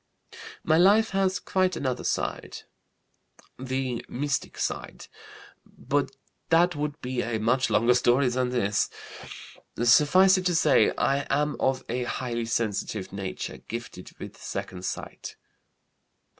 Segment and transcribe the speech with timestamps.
[0.63, 2.63] "My life has quite another side,
[3.59, 5.05] the mystic side.
[5.63, 6.09] But
[6.49, 8.89] that would be a much longer story than this.
[9.83, 15.35] Suffice it to say, I am of a highly sensitive nature, gifted with second sight."